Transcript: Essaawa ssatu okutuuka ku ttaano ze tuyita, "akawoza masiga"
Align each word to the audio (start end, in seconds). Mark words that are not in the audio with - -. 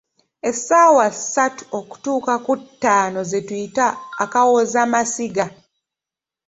Essaawa 0.49 1.05
ssatu 1.15 1.63
okutuuka 1.79 2.33
ku 2.45 2.53
ttaano 2.61 3.19
ze 3.29 3.39
tuyita, 3.47 3.87
"akawoza 4.23 4.81
masiga" 4.91 5.45